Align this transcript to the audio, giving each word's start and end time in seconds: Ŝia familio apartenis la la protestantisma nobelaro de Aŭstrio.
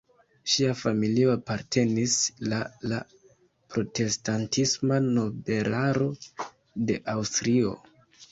Ŝia 0.51 0.69
familio 0.77 1.27
apartenis 1.33 2.15
la 2.53 2.61
la 2.93 3.01
protestantisma 3.75 4.99
nobelaro 5.19 6.09
de 6.89 6.99
Aŭstrio. 7.17 7.77